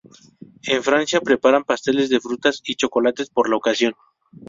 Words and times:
En 0.63 0.81
Francia 0.81 1.21
preparan 1.21 1.63
pasteles 1.63 2.09
de 2.09 2.19
frutas 2.19 2.59
y 2.63 2.73
chocolates 2.73 3.29
por 3.29 3.47
la 3.47 3.57
ocasión. 3.57 3.93